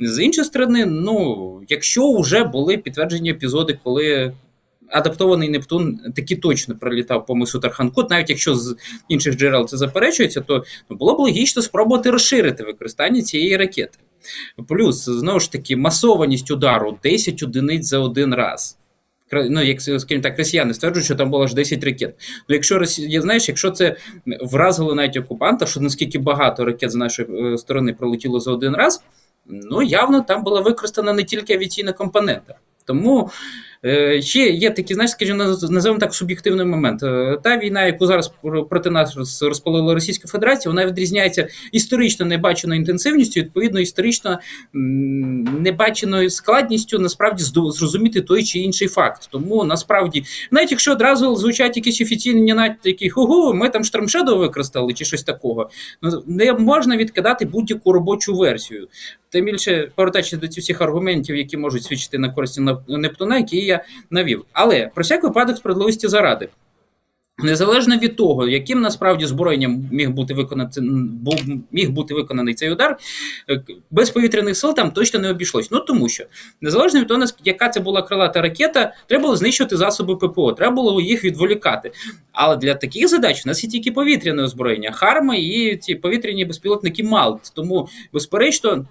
З 0.00 0.24
іншої 0.24 0.44
сторони, 0.44 0.86
ну 0.86 1.62
якщо 1.68 2.20
вже 2.20 2.44
були 2.44 2.76
підтверджені 2.76 3.30
епізоди, 3.30 3.78
коли 3.84 4.32
адаптований 4.88 5.48
Нептун 5.48 6.00
таки 6.16 6.36
точно 6.36 6.76
пролітав 6.78 7.26
по 7.26 7.34
мису 7.34 7.60
Тарханкут, 7.60 8.10
навіть 8.10 8.30
якщо 8.30 8.54
з 8.54 8.76
інших 9.08 9.36
джерел 9.36 9.68
це 9.68 9.76
заперечується, 9.76 10.40
то 10.40 10.64
ну, 10.90 10.96
було 10.96 11.14
б 11.14 11.18
логічно 11.18 11.62
спробувати 11.62 12.10
розширити 12.10 12.64
використання 12.64 13.22
цієї 13.22 13.56
ракети. 13.56 13.98
Плюс, 14.68 15.04
знову 15.04 15.40
ж 15.40 15.52
таки, 15.52 15.76
масованість 15.76 16.50
удару 16.50 16.98
10 17.02 17.42
одиниць 17.42 17.86
за 17.86 17.98
один 17.98 18.34
раз. 18.34 18.78
Ну, 19.32 19.62
як 19.62 19.80
скажімо 19.80 20.22
так, 20.22 20.38
росіяни 20.38 20.74
стверджують, 20.74 21.04
що 21.04 21.14
там 21.14 21.30
було 21.30 21.44
аж 21.44 21.54
10 21.54 21.84
ракет. 21.84 22.14
Ну, 22.48 22.54
якщо 22.54 22.78
Росія, 22.78 23.20
знаєш, 23.20 23.48
якщо 23.48 23.70
це 23.70 23.96
вразило 24.26 24.94
навіть 24.94 25.16
окупанта, 25.16 25.66
що 25.66 25.80
наскільки 25.80 26.18
багато 26.18 26.64
ракет 26.64 26.90
з 26.90 26.94
нашої 26.94 27.54
е, 27.54 27.58
сторони 27.58 27.92
пролетіло 27.92 28.40
за 28.40 28.52
один 28.52 28.74
раз, 28.76 29.02
ну 29.46 29.82
явно 29.82 30.20
там 30.20 30.44
була 30.44 30.60
використана 30.60 31.12
не 31.12 31.24
тільки 31.24 31.54
авіаційна 31.54 31.92
компонента. 31.92 32.54
Тому 32.84 33.30
ще 34.22 34.38
є 34.38 34.70
такі, 34.70 34.94
знаєш, 34.94 35.10
скажімо, 35.10 35.44
називаємо 35.44 35.98
так 35.98 36.14
суб'єктивний 36.14 36.66
момент. 36.66 37.02
Е, 37.02 37.38
та 37.42 37.58
війна, 37.58 37.86
яку 37.86 38.06
зараз 38.06 38.32
проти 38.70 38.90
нас 38.90 39.42
розпалила 39.42 39.94
Російська 39.94 40.28
Федерація, 40.28 40.70
вона 40.72 40.86
відрізняється 40.86 41.48
історично 41.72 42.26
небаченою 42.26 42.80
інтенсивністю, 42.80 43.40
відповідно, 43.40 43.80
історично 43.80 44.38
небаченою 44.72 46.30
складністю 46.30 46.98
насправді 46.98 47.44
зрозуміти 47.44 48.20
той 48.20 48.44
чи 48.44 48.58
інший 48.58 48.88
факт. 48.88 49.28
Тому 49.30 49.64
насправді, 49.64 50.24
навіть 50.50 50.70
якщо 50.70 50.92
одразу 50.92 51.36
звучать 51.36 51.76
якісь 51.76 52.00
офіційні 52.00 52.54
такі 52.82 53.10
ху 53.10 53.54
ми 53.54 53.68
там 53.68 53.84
штормшедо 53.84 54.36
використали 54.36 54.92
чи 54.92 55.04
щось 55.04 55.22
такого, 55.22 55.70
ну 56.02 56.22
не 56.26 56.52
можна 56.52 56.96
відкидати 56.96 57.44
будь-яку 57.44 57.92
робочу 57.92 58.34
версію. 58.36 58.88
Тим 59.34 59.44
більше 59.44 59.90
повертаючись 59.94 60.38
до 60.38 60.48
цих 60.48 60.62
всіх 60.64 60.80
аргументів, 60.80 61.36
які 61.36 61.56
можуть 61.56 61.84
свідчити 61.84 62.18
на 62.18 62.30
користь 62.30 62.60
Нептуна, 62.88 63.38
які 63.38 63.56
я 63.56 63.73
навів. 64.10 64.44
Але 64.52 64.90
про 64.94 65.02
всяк 65.02 65.22
випадок 65.22 65.56
справедливості 65.56 66.08
заради. 66.08 66.48
Незалежно 67.38 67.96
від 67.96 68.16
того, 68.16 68.48
яким 68.48 68.80
насправді 68.80 69.26
зброєнням 69.26 69.88
міг 69.92 70.10
бути 70.10 70.34
виконати 70.34 70.80
міг 71.72 71.90
бути 71.90 72.14
виконаний 72.14 72.54
цей 72.54 72.70
удар, 72.70 72.98
е, 73.50 73.62
без 73.90 74.10
повітряних 74.10 74.56
сил 74.56 74.74
там 74.74 74.90
точно 74.90 75.20
не 75.20 75.30
обійшлось. 75.30 75.70
Ну 75.70 75.80
тому 75.80 76.08
що 76.08 76.24
незалежно 76.60 77.00
від 77.00 77.08
того, 77.08 77.24
яка 77.44 77.68
це 77.68 77.80
була 77.80 78.02
крилата 78.02 78.42
ракета, 78.42 78.94
треба 79.06 79.22
було 79.22 79.36
знищувати 79.36 79.76
засоби 79.76 80.16
ППО, 80.16 80.52
треба 80.52 80.74
було 80.74 81.00
їх 81.00 81.24
відволікати. 81.24 81.92
Але 82.32 82.56
для 82.56 82.74
таких 82.74 83.08
задач 83.08 83.42
у 83.46 83.48
нас 83.48 83.64
є 83.64 83.70
тільки 83.70 83.92
повітряне 83.92 84.42
озброєння, 84.42 84.92
харми 84.92 85.40
і 85.40 85.76
ці 85.76 85.94
повітряні 85.94 86.44
безпілотники 86.44 87.02
Малт. 87.02 87.52
Тому, 87.54 87.88
безперечно, 88.12 88.86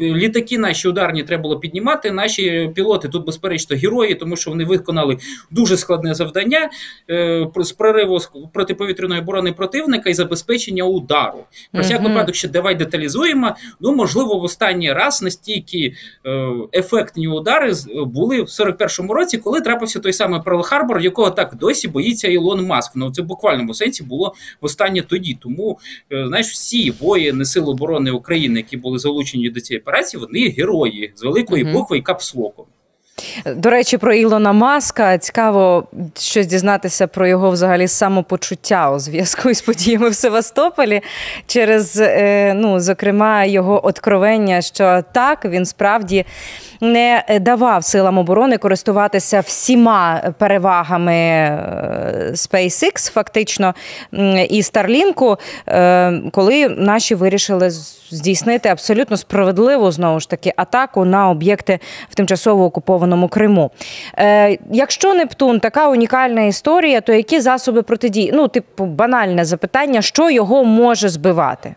Літаки 0.00 0.58
наші 0.58 0.88
ударні 0.88 1.22
треба 1.22 1.42
було 1.42 1.58
піднімати. 1.58 2.10
Наші 2.10 2.70
пілоти 2.74 3.08
тут, 3.08 3.26
безперечно, 3.26 3.76
герої, 3.76 4.14
тому 4.14 4.36
що 4.36 4.50
вони 4.50 4.64
виконали 4.64 5.18
дуже 5.50 5.76
складне 5.76 6.14
завдання 6.14 6.70
е, 7.10 7.48
з 7.56 7.72
прориву 7.72 8.18
протиповітряної 8.52 9.20
оборони 9.20 9.52
противника 9.52 10.10
і 10.10 10.14
забезпечення 10.14 10.84
удару. 10.84 11.44
Про 11.72 11.82
всяк 11.82 12.02
випадок 12.02 12.34
ще 12.34 12.48
давай 12.48 12.74
деталізуємо. 12.74 13.56
Ну, 13.80 13.94
можливо, 13.94 14.38
в 14.38 14.42
останній 14.42 14.92
раз 14.92 15.22
настільки 15.22 15.94
е, 16.26 16.50
ефектні 16.74 17.28
удари 17.28 17.72
були 17.96 18.42
в 18.42 18.46
41-му 18.46 19.14
році, 19.14 19.38
коли 19.38 19.60
трапився 19.60 20.00
той 20.00 20.12
самий 20.12 20.40
Перл 20.44 20.62
Харбор, 20.62 21.00
якого 21.00 21.30
так 21.30 21.56
досі 21.60 21.88
боїться 21.88 22.28
Ілон 22.28 22.66
Маск. 22.66 22.92
Ну 22.96 23.10
це 23.10 23.22
в 23.22 23.24
буквальному 23.24 23.74
сенсі 23.74 24.02
було 24.02 24.34
в 24.60 24.64
останнє 24.64 25.02
тоді. 25.02 25.38
Тому 25.42 25.78
е, 26.12 26.24
знаєш, 26.28 26.46
всі 26.46 26.90
воїни 26.90 27.44
Сил 27.44 27.70
оборони 27.70 28.10
України, 28.10 28.60
які 28.60 28.76
були 28.76 28.98
залучені 28.98 29.50
до 29.50 29.60
цієї 29.60 29.77
операції, 29.78 30.20
вони 30.20 30.48
герої 30.48 31.12
з 31.16 31.22
великої 31.22 31.64
угу. 31.64 31.72
букви 31.72 31.98
і 31.98 32.02
капслоком. 32.02 32.64
До 33.46 33.70
речі, 33.70 33.98
про 33.98 34.14
Ілона 34.14 34.52
Маска 34.52 35.18
цікаво 35.18 35.86
щось 36.18 36.46
дізнатися 36.46 37.06
про 37.06 37.26
його 37.26 37.50
взагалі 37.50 37.88
самопочуття 37.88 38.90
у 38.90 38.98
зв'язку 38.98 39.54
з 39.54 39.60
подіями 39.60 40.08
в 40.08 40.14
Севастополі 40.14 41.00
через, 41.46 42.00
е, 42.00 42.54
ну, 42.54 42.80
зокрема, 42.80 43.44
його 43.44 43.86
откровення, 43.86 44.62
що 44.62 45.04
так 45.12 45.44
він 45.44 45.66
справді 45.66 46.24
не 46.80 47.24
давав 47.40 47.84
силам 47.84 48.18
оборони 48.18 48.58
користуватися 48.58 49.40
всіма 49.40 50.22
перевагами 50.38 51.14
е, 51.14 52.30
SpaceX, 52.32 53.12
фактично, 53.12 53.74
і 54.48 54.62
Старлінку, 54.62 55.36
е, 55.68 56.12
коли 56.32 56.68
наші 56.68 57.14
вирішили 57.14 57.70
здійснити 58.10 58.68
абсолютно 58.68 59.16
справедливу 59.16 59.90
знову 59.90 60.20
ж 60.20 60.30
таки 60.30 60.52
атаку 60.56 61.04
на 61.04 61.30
об'єкти 61.30 61.78
в 62.10 62.14
тимчасово 62.14 62.64
окупованому 62.64 63.28
Криму. 63.28 63.70
Е, 64.18 64.58
якщо 64.72 65.14
Нептун 65.14 65.60
така 65.60 65.88
унікальна 65.88 66.42
історія, 66.42 67.00
то 67.00 67.12
які 67.12 67.40
засоби 67.40 67.82
протидії? 67.82 68.30
Ну, 68.34 68.48
типу, 68.48 68.86
банальне 68.86 69.44
запитання, 69.44 70.02
що 70.02 70.30
його 70.30 70.64
може 70.64 71.08
збивати? 71.08 71.74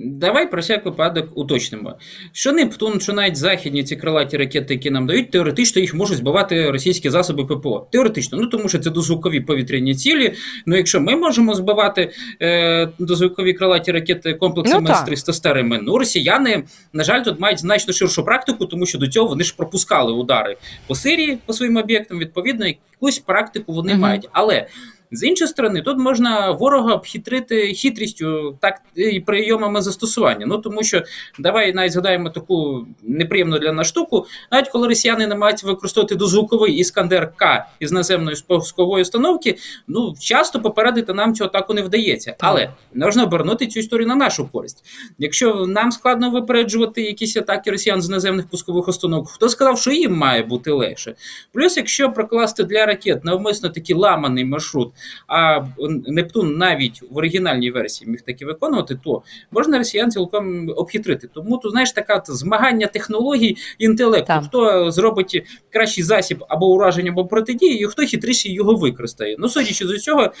Давай 0.00 0.50
про 0.50 0.60
всяк 0.60 0.84
випадок 0.84 1.28
уточнимо. 1.34 1.94
Що 2.32 2.52
Нептун, 2.52 3.00
що 3.00 3.12
навіть 3.12 3.36
західні 3.36 3.84
ці 3.84 3.96
крилаті 3.96 4.36
ракети, 4.36 4.74
які 4.74 4.90
нам 4.90 5.06
дають, 5.06 5.30
теоретично 5.30 5.80
їх 5.80 5.94
можуть 5.94 6.18
збивати 6.18 6.70
російські 6.70 7.10
засоби 7.10 7.44
ППО. 7.44 7.88
Теоретично, 7.92 8.38
ну 8.38 8.46
тому 8.46 8.68
що 8.68 8.78
це 8.78 8.90
дозвукові 8.90 9.40
повітряні 9.40 9.94
цілі. 9.94 10.34
Ну 10.66 10.76
якщо 10.76 11.00
ми 11.00 11.16
можемо 11.16 11.54
збивати 11.54 12.10
е, 12.42 12.88
дозвукові 12.98 13.52
крилаті 13.52 13.92
ракети 13.92 14.34
комплексами 14.34 14.86
ну, 14.88 14.94
з 14.94 15.02
300 15.02 15.32
старими, 15.32 15.78
ну 15.82 15.98
росіяни, 15.98 16.64
на 16.92 17.04
жаль, 17.04 17.22
тут 17.22 17.40
мають 17.40 17.60
значно 17.60 17.92
ширшу 17.92 18.24
практику, 18.24 18.66
тому 18.66 18.86
що 18.86 18.98
до 18.98 19.08
цього 19.08 19.28
вони 19.28 19.44
ж 19.44 19.54
пропускали 19.56 20.12
удари 20.12 20.56
по 20.86 20.94
Сирії 20.94 21.38
по 21.46 21.52
своїм 21.52 21.76
об'єктам. 21.76 22.18
Відповідно, 22.18 22.66
якусь 22.66 23.18
практику 23.18 23.72
вони 23.72 23.92
угу. 23.92 24.00
мають. 24.00 24.28
Але 24.32 24.66
З 25.12 25.22
іншої 25.22 25.48
сторони, 25.48 25.82
тут 25.82 25.98
можна 25.98 26.50
ворога 26.50 26.94
обхитрити 26.94 27.74
хитрістю, 27.74 28.58
так 28.60 28.80
і 28.94 29.20
прийомами 29.20 29.82
застосування. 29.82 30.46
Ну 30.46 30.58
тому 30.58 30.82
що 30.82 31.02
давай 31.38 31.72
навіть 31.72 31.92
згадаємо 31.92 32.30
таку 32.30 32.86
неприємну 33.02 33.58
для 33.58 33.72
нас 33.72 33.86
штуку, 33.86 34.26
навіть 34.52 34.68
коли 34.68 34.88
росіяни 34.88 35.26
намагаються 35.26 35.66
використовувати 35.66 36.14
дозвуковий 36.14 36.74
іскандер 36.74 37.32
К 37.36 37.68
із 37.80 37.92
наземної 37.92 38.36
спускової 38.36 39.02
установки, 39.02 39.58
ну 39.88 40.14
часто 40.20 40.60
попередити 40.60 41.14
нам 41.14 41.34
цього 41.34 41.50
так 41.50 41.70
не 41.70 41.82
вдається. 41.82 42.36
Але 42.40 42.70
можна 42.94 43.24
обернути 43.24 43.66
цю 43.66 43.80
історію 43.80 44.08
на 44.08 44.14
нашу 44.14 44.48
користь. 44.48 44.84
Якщо 45.18 45.66
нам 45.66 45.92
складно 45.92 46.30
випереджувати 46.30 47.02
якісь 47.02 47.36
атаки 47.36 47.70
росіян 47.70 48.02
з 48.02 48.08
наземних 48.08 48.48
пускових 48.48 48.88
установок, 48.88 49.30
хто 49.30 49.48
сказав, 49.48 49.80
що 49.80 49.90
їм 49.90 50.16
має 50.16 50.42
бути 50.42 50.70
легше? 50.70 51.14
Плюс, 51.52 51.76
якщо 51.76 52.12
прокласти 52.12 52.64
для 52.64 52.86
ракет 52.86 53.24
навмисно 53.24 53.68
такий 53.68 53.96
ламаний 53.96 54.44
маршрут, 54.44 54.92
а 55.26 55.60
Нептун 56.06 56.56
навіть 56.56 57.02
в 57.10 57.16
оригінальній 57.16 57.70
версії 57.70 58.10
міг 58.10 58.20
таки 58.20 58.46
виконувати, 58.46 58.98
то 59.04 59.22
можна 59.50 59.78
росіян 59.78 60.10
цілком 60.10 60.68
обхитрити. 60.76 61.28
Тому 61.34 61.58
тут 61.58 61.70
знаєш 61.72 61.92
така 61.92 62.22
змагання 62.26 62.86
технологій 62.86 63.56
інтелекту. 63.78 64.26
Так. 64.26 64.44
Хто 64.44 64.90
зробить 64.90 65.42
кращий 65.70 66.04
засіб 66.04 66.44
або 66.48 66.66
ураження, 66.72 67.10
або 67.10 67.26
протидії, 67.26 67.80
і 67.80 67.84
хто 67.84 68.02
хитріше 68.02 68.48
його 68.48 68.74
використає. 68.74 69.36
Ну, 69.38 69.48
судячи 69.48 69.86
з 69.86 69.90
усього, 69.90 70.32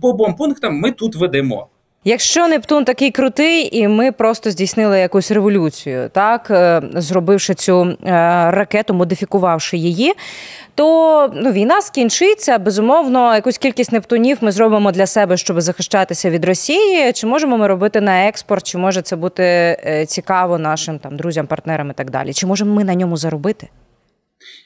по 0.00 0.12
бомпунктам 0.12 0.74
ми 0.74 0.92
тут 0.92 1.16
ведемо. 1.16 1.68
Якщо 2.04 2.48
Нептун 2.48 2.84
такий 2.84 3.10
крутий, 3.10 3.78
і 3.78 3.88
ми 3.88 4.12
просто 4.12 4.50
здійснили 4.50 4.98
якусь 4.98 5.30
революцію, 5.30 6.10
так 6.12 6.50
е, 6.50 6.82
зробивши 6.94 7.54
цю 7.54 7.82
е, 7.82 7.96
ракету, 8.50 8.94
модифікувавши 8.94 9.76
її, 9.76 10.12
то 10.74 11.30
ну, 11.34 11.52
війна 11.52 11.82
скінчиться. 11.82 12.58
Безумовно, 12.58 13.34
якусь 13.34 13.58
кількість 13.58 13.92
нептунів 13.92 14.38
ми 14.40 14.52
зробимо 14.52 14.92
для 14.92 15.06
себе, 15.06 15.36
щоб 15.36 15.60
захищатися 15.60 16.30
від 16.30 16.44
Росії. 16.44 17.12
Чи 17.12 17.26
можемо 17.26 17.58
ми 17.58 17.66
робити 17.66 18.00
на 18.00 18.28
експорт? 18.28 18.66
Чи 18.66 18.78
може 18.78 19.02
це 19.02 19.16
бути 19.16 19.42
е, 19.42 20.06
цікаво 20.06 20.58
нашим 20.58 20.98
там 20.98 21.16
друзям, 21.16 21.46
партнерам 21.46 21.90
і 21.90 21.94
так 21.94 22.10
далі? 22.10 22.32
Чи 22.32 22.46
можемо 22.46 22.74
ми 22.74 22.84
на 22.84 22.94
ньому 22.94 23.16
заробити? 23.16 23.68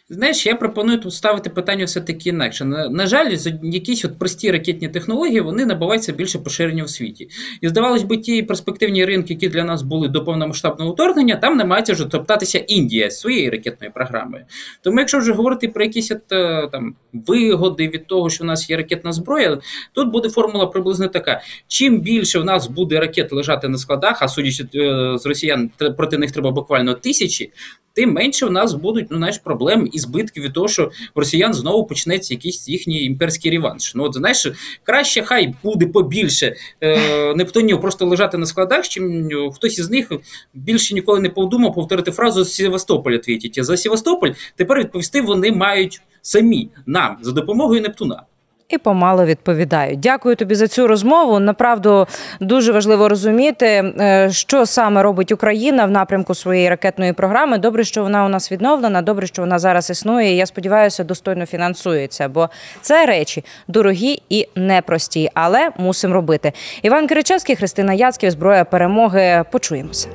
Знаєш, 0.09 0.47
я 0.47 0.55
пропоную 0.55 1.01
тут 1.01 1.15
ставити 1.15 1.51
питання 1.51 1.85
все-таки 1.85 2.29
інакше. 2.29 2.65
На, 2.65 2.89
на 2.89 3.07
жаль, 3.07 3.37
якісь 3.63 4.05
от 4.05 4.19
прості 4.19 4.51
ракетні 4.51 4.89
технології 4.89 5.41
вони 5.41 5.67
набуваються 5.67 6.13
більше 6.13 6.39
поширення 6.39 6.85
в 6.85 6.91
світі. 6.91 7.29
І 7.61 7.69
здавалось 7.69 8.03
би, 8.03 8.17
ті 8.17 8.43
перспективні 8.43 9.05
ринки, 9.05 9.35
які 9.35 9.49
для 9.49 9.65
нас 9.65 9.83
були 9.83 10.09
до 10.09 10.25
повномасштабного 10.25 10.93
вторгнення, 10.93 11.37
там 11.37 11.57
намагається 11.57 11.93
вже 11.93 12.05
топтатися 12.05 12.59
Індія 12.59 13.11
з 13.11 13.21
своєю 13.21 13.51
ракетною 13.51 13.93
програмою. 13.93 14.45
Тому, 14.83 14.99
якщо 14.99 15.19
вже 15.19 15.33
говорити 15.33 15.69
про 15.69 15.85
якісь 15.85 16.11
от, 16.11 16.33
е, 16.33 16.69
там 16.73 16.95
вигоди 17.13 17.89
від 17.89 18.07
того, 18.07 18.31
що 18.31 18.45
в 18.45 18.47
нас 18.47 18.71
є 18.71 18.77
ракетна 18.77 19.13
зброя, 19.13 19.59
тут 19.93 20.13
буде 20.13 20.29
формула 20.29 20.67
приблизно 20.67 21.09
така: 21.09 21.41
чим 21.69 22.01
більше 22.01 22.39
в 22.39 22.45
нас 22.45 22.67
буде 22.69 23.01
ракет 23.01 23.33
лежати 23.33 23.69
на 23.69 23.79
складах, 23.79 24.23
а 24.23 24.29
судячи 24.29 24.65
е, 24.75 25.19
з 25.19 25.27
росіян, 25.27 25.71
проти 25.97 26.19
них 26.19 26.33
треба 26.33 26.51
буквально 26.51 26.95
тисячі. 26.95 27.53
Тим 27.97 28.13
менше 28.13 28.47
в 28.47 28.53
нас 28.53 28.75
будуть 28.75 29.07
ну, 29.11 29.17
знаєш, 29.17 29.39
проблем 29.39 29.89
і 29.93 29.99
збитки 29.99 30.41
від 30.41 30.53
того, 30.53 30.69
що 30.69 30.91
в 31.15 31.19
росіян 31.19 31.55
знову 31.55 31.87
почнеться 31.87 32.35
якийсь 32.35 32.69
їхній 32.69 33.05
імперський 33.05 33.51
реванш. 33.51 33.95
Ну 33.95 34.05
от 34.05 34.15
знаєш, 34.15 34.53
краще 34.83 35.23
хай 35.23 35.55
буде 35.63 35.87
побільше 35.87 36.55
е, 36.81 37.35
нептунів 37.35 37.81
просто 37.81 38.07
лежати 38.07 38.39
на 38.39 38.47
складах, 38.47 38.89
чим 38.89 39.29
хтось 39.55 39.79
із 39.79 39.91
них 39.91 40.13
більше 40.55 40.95
ніколи 40.95 41.21
не 41.21 41.29
подумав 41.29 41.75
повторити 41.75 42.11
фразу 42.11 42.45
з 42.45 42.55
Севастополя 42.55 43.19
твітіть. 43.19 43.65
За 43.65 43.77
Севастополь 43.77 44.31
тепер 44.57 44.79
відповісти 44.79 45.21
вони 45.21 45.53
мають 45.53 46.01
самі 46.23 46.69
нам 46.87 47.19
за 47.23 47.33
допомогою 47.33 47.81
Нептуна. 47.83 48.23
І 48.69 48.79
помало 48.79 49.25
відповідають. 49.25 50.01
Дякую 50.01 50.37
тобі 50.37 50.55
за 50.55 50.69
цю 50.69 50.87
розмову. 50.87 51.39
Направду 51.39 52.07
дуже 52.41 52.73
важливо 52.73 53.09
розуміти, 53.09 53.67
е, 53.67 54.29
що 54.31 54.67
саме 54.67 55.03
робить 55.03 55.33
Україна 55.33 55.85
в 55.85 55.91
напрямку 55.91 56.35
своєї 56.35 56.69
ракетної 56.69 57.13
програми. 57.13 57.59
Добре, 57.59 57.85
що 57.85 58.03
вона 58.03 58.25
у 58.25 58.29
нас 58.29 58.53
відновлена. 58.53 59.03
Добре, 59.03 59.27
що 59.27 59.43
вона 59.43 59.59
зараз 59.59 59.91
існує. 59.91 60.37
Я 60.37 60.47
сподіваюся, 60.47 61.05
достойно 61.05 61.47
фінансується, 61.47 62.29
бо 62.29 62.49
це 62.81 63.07
речі 63.07 63.45
дорогі 63.69 64.23
і 64.29 64.49
непрості, 64.55 65.31
але 65.35 65.71
мусимо 65.79 66.15
робити. 66.15 66.53
Іван 66.83 67.07
Киричевський, 67.07 67.57
Христина 67.57 67.93
Яцьків, 67.93 68.31
зброя 68.31 68.65
перемоги. 68.65 69.45
Почуємося. 69.53 70.09